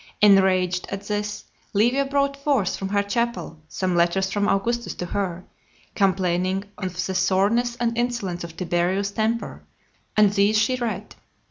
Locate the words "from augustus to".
4.31-5.05